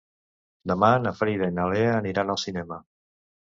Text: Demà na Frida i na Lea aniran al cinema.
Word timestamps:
Demà 0.71 0.89
na 1.03 1.13
Frida 1.17 1.49
i 1.51 1.55
na 1.59 1.67
Lea 1.75 1.93
aniran 1.99 2.35
al 2.37 2.41
cinema. 2.47 2.81